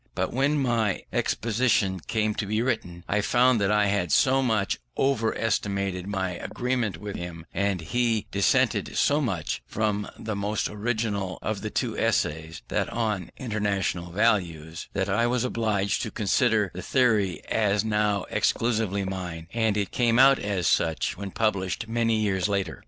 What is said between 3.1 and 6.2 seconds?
found that I had so much over estimated